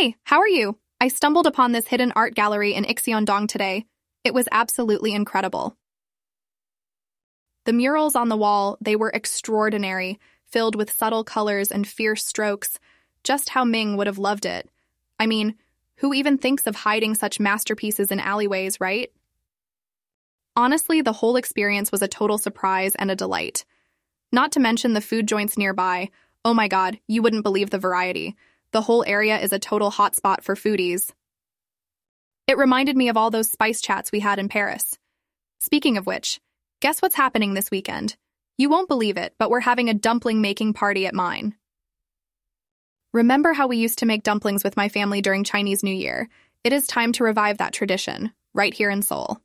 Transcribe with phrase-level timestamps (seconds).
[0.00, 0.78] Hey, how are you?
[0.98, 3.84] I stumbled upon this hidden art gallery in Ikseondong today.
[4.24, 5.76] It was absolutely incredible.
[7.66, 12.78] The murals on the wall, they were extraordinary, filled with subtle colors and fierce strokes,
[13.24, 14.70] just how Ming would have loved it.
[15.18, 15.56] I mean,
[15.96, 19.12] who even thinks of hiding such masterpieces in alleyways, right?
[20.56, 23.66] Honestly, the whole experience was a total surprise and a delight.
[24.32, 26.08] Not to mention the food joints nearby.
[26.42, 28.34] Oh my god, you wouldn't believe the variety.
[28.72, 31.10] The whole area is a total hotspot for foodies.
[32.46, 34.98] It reminded me of all those spice chats we had in Paris.
[35.60, 36.40] Speaking of which,
[36.80, 38.16] guess what's happening this weekend?
[38.58, 41.54] You won't believe it, but we're having a dumpling making party at mine.
[43.12, 46.28] Remember how we used to make dumplings with my family during Chinese New Year?
[46.62, 49.40] It is time to revive that tradition, right here in Seoul.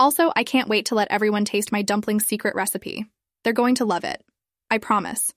[0.00, 3.06] Also, I can't wait to let everyone taste my dumpling secret recipe.
[3.42, 4.22] They're going to love it.
[4.70, 5.34] I promise.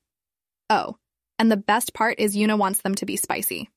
[0.70, 0.98] Oh,
[1.40, 3.70] and the best part is Yuna wants them to be spicy.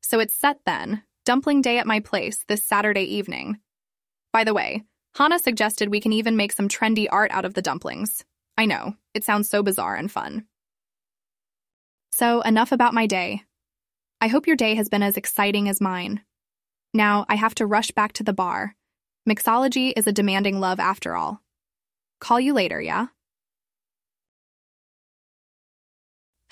[0.00, 3.58] So it's set then, dumpling day at my place this Saturday evening.
[4.32, 4.82] By the way,
[5.14, 8.24] Hana suggested we can even make some trendy art out of the dumplings.
[8.56, 10.46] I know, it sounds so bizarre and fun.
[12.12, 13.42] So, enough about my day.
[14.20, 16.20] I hope your day has been as exciting as mine.
[16.94, 18.74] Now, I have to rush back to the bar.
[19.28, 21.40] Mixology is a demanding love after all.
[22.20, 23.06] Call you later, yeah?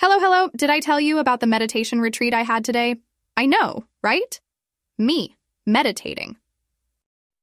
[0.01, 0.49] Hello, hello.
[0.57, 2.97] Did I tell you about the meditation retreat I had today?
[3.37, 4.41] I know, right?
[4.97, 6.39] Me, meditating.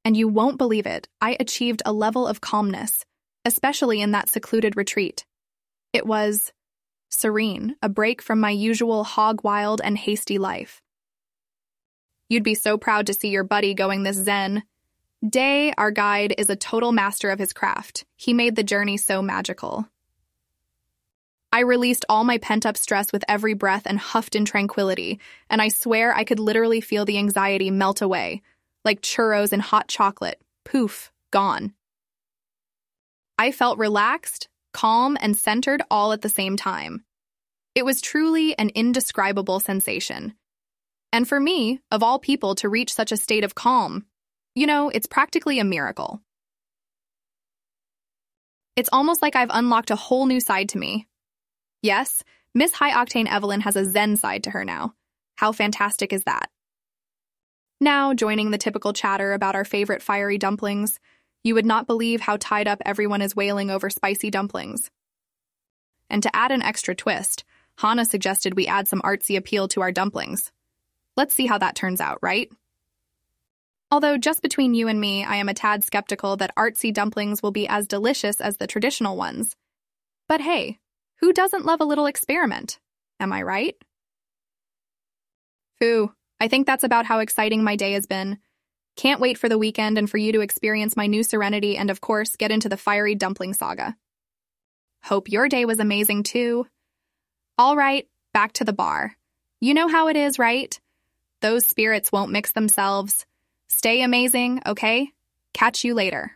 [0.04, 3.06] And you won't believe it, I achieved a level of calmness,
[3.46, 5.24] especially in that secluded retreat.
[5.94, 6.52] It was
[7.10, 10.82] serene, a break from my usual hog wild and hasty life.
[12.28, 14.64] You'd be so proud to see your buddy going this zen.
[15.24, 18.04] Day, our guide, is a total master of his craft.
[18.16, 19.88] He made the journey so magical.
[21.58, 25.20] I released all my pent up stress with every breath and huffed in tranquility,
[25.50, 28.44] and I swear I could literally feel the anxiety melt away,
[28.86, 30.40] like churros and hot chocolate.
[30.66, 31.74] Poof, gone.
[33.40, 37.04] I felt relaxed, calm, and centered all at the same time.
[37.74, 40.36] It was truly an indescribable sensation.
[41.12, 44.06] And for me, of all people, to reach such a state of calm,
[44.54, 46.22] you know, it's practically a miracle.
[48.76, 51.08] It's almost like I've unlocked a whole new side to me.
[51.82, 52.24] Yes,
[52.54, 54.94] Miss High Octane Evelyn has a Zen side to her now.
[55.36, 56.50] How fantastic is that?
[57.80, 61.00] Now, joining the typical chatter about our favorite fiery dumplings,
[61.44, 64.90] you would not believe how tied up everyone is wailing over spicy dumplings.
[66.10, 67.44] And to add an extra twist,
[67.78, 70.52] Hana suggested we add some artsy appeal to our dumplings.
[71.16, 72.50] Let's see how that turns out, right?
[73.92, 77.52] Although, just between you and me, I am a tad skeptical that artsy dumplings will
[77.52, 79.56] be as delicious as the traditional ones.
[80.28, 80.80] But hey,
[81.20, 82.80] who doesn't love a little experiment?
[83.20, 83.76] Am I right?
[85.80, 88.40] Phew, I think that's about how exciting my day has been.
[88.96, 92.02] Can't wait for the weekend and for you to experience my new serenity and, of
[92.02, 93.96] course, get into the fiery dumpling saga.
[95.04, 96.68] Hope your day was amazing too.
[97.58, 99.16] All right, back to the bar.
[99.62, 100.80] You know how it is, right?
[101.42, 103.26] Those spirits won't mix themselves.
[103.70, 105.12] Stay amazing, okay?
[105.54, 106.32] Catch you later.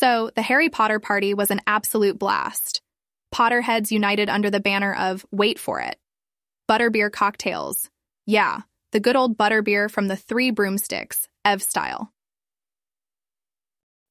[0.00, 2.82] So, the Harry Potter party was an absolute blast.
[3.34, 5.96] Potterheads united under the banner of Wait for It.
[6.70, 7.90] Butterbeer cocktails.
[8.24, 8.60] Yeah,
[8.92, 12.12] the good old butterbeer from the Three Broomsticks, Ev style.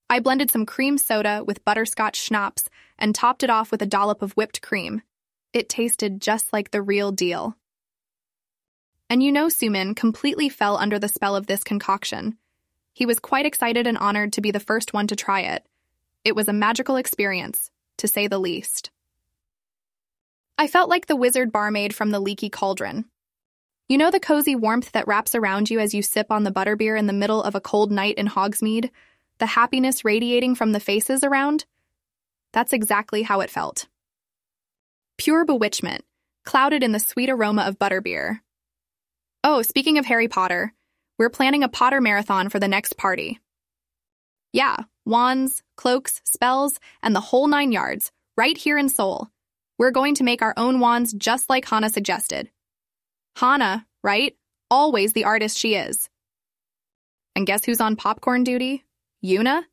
[0.09, 4.21] I blended some cream soda with butterscotch schnapps and topped it off with a dollop
[4.21, 5.03] of whipped cream.
[5.53, 7.55] It tasted just like the real deal.
[9.09, 12.37] And you know Sumin completely fell under the spell of this concoction.
[12.91, 15.65] He was quite excited and honored to be the first one to try it.
[16.27, 18.91] It was a magical experience, to say the least.
[20.57, 23.05] I felt like the wizard barmaid from the leaky cauldron.
[23.87, 26.99] You know the cozy warmth that wraps around you as you sip on the butterbeer
[26.99, 28.89] in the middle of a cold night in Hogsmeade?
[29.37, 31.63] The happiness radiating from the faces around?
[32.51, 33.87] That's exactly how it felt.
[35.17, 36.03] Pure bewitchment,
[36.43, 38.41] clouded in the sweet aroma of butterbeer.
[39.45, 40.73] Oh, speaking of Harry Potter,
[41.17, 43.39] we're planning a Potter marathon for the next party.
[44.51, 44.75] Yeah,
[45.07, 49.29] wands, cloaks, spells, and the whole nine yards, right here in Seoul.
[49.77, 52.49] We're going to make our own wands just like Hana suggested.
[53.35, 54.35] Hana, right?
[54.69, 56.09] Always the artist she is.
[57.35, 58.83] And guess who's on popcorn duty?
[59.23, 59.63] Yuna?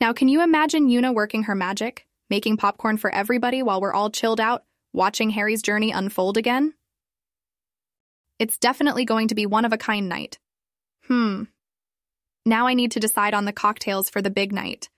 [0.00, 4.10] Now, can you imagine Yuna working her magic, making popcorn for everybody while we're all
[4.10, 6.74] chilled out, watching Harry's journey unfold again?
[8.38, 10.38] It's definitely going to be one of a kind night.
[11.06, 11.44] Hmm.
[12.46, 14.88] Now I need to decide on the cocktails for the big night.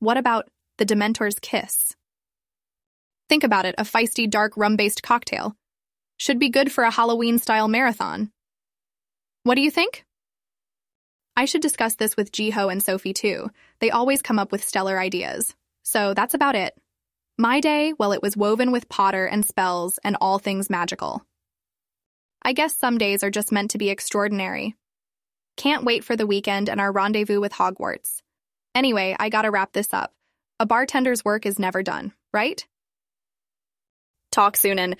[0.00, 0.48] What about
[0.78, 1.94] the Dementor's kiss?
[3.28, 5.54] Think about it a feisty, dark, rum based cocktail.
[6.16, 8.30] Should be good for a Halloween style marathon.
[9.44, 10.04] What do you think?
[11.36, 13.50] I should discuss this with Jiho and Sophie too.
[13.78, 15.54] They always come up with stellar ideas.
[15.84, 16.74] So that's about it.
[17.38, 21.24] My day, well, it was woven with Potter and spells and all things magical.
[22.42, 24.74] I guess some days are just meant to be extraordinary.
[25.60, 28.22] Can't wait for the weekend and our rendezvous with Hogwarts.
[28.74, 30.14] Anyway, I gotta wrap this up.
[30.58, 32.66] A bartender's work is never done, right?
[34.32, 34.96] Talk soon and